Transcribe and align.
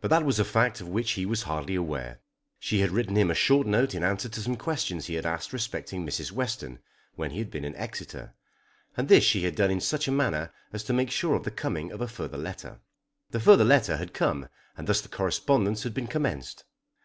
But 0.00 0.08
that 0.08 0.24
was 0.24 0.40
a 0.40 0.44
fact 0.44 0.80
of 0.80 0.88
which 0.88 1.12
he 1.12 1.24
was 1.24 1.44
hardly 1.44 1.76
aware. 1.76 2.20
She 2.58 2.80
had 2.80 2.90
written 2.90 3.14
him 3.14 3.30
a 3.30 3.34
short 3.36 3.64
note 3.64 3.94
in 3.94 4.02
answer 4.02 4.28
to 4.28 4.40
some 4.42 4.56
questions 4.56 5.06
he 5.06 5.14
had 5.14 5.24
asked 5.24 5.52
respecting 5.52 6.04
Mrs. 6.04 6.32
Western 6.32 6.80
when 7.14 7.30
he 7.30 7.38
had 7.38 7.48
been 7.48 7.64
in 7.64 7.76
Exeter, 7.76 8.34
and 8.96 9.06
this 9.06 9.22
she 9.22 9.44
had 9.44 9.54
done 9.54 9.70
in 9.70 9.80
such 9.80 10.08
a 10.08 10.10
manner 10.10 10.52
as 10.72 10.82
to 10.82 10.92
make 10.92 11.12
sure 11.12 11.36
of 11.36 11.44
the 11.44 11.52
coming 11.52 11.92
of 11.92 12.00
a 12.00 12.08
further 12.08 12.38
letter. 12.38 12.80
The 13.30 13.38
further 13.38 13.64
letter 13.64 13.98
had 13.98 14.12
come 14.12 14.48
and 14.76 14.88
thus 14.88 15.00
the 15.00 15.08
correspondence 15.08 15.84
had 15.84 15.94
been 15.94 16.08
commenced. 16.08 16.64